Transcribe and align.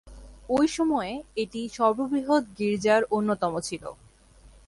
ঐ 0.49 0.59
সময়ে 0.67 1.13
এটি 1.35 1.61
সর্ববৃহৎ 1.69 2.43
গির্জার 2.57 3.01
অন্যতম 3.11 3.53
ছিল। 3.59 3.83